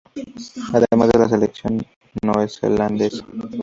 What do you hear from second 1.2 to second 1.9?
selección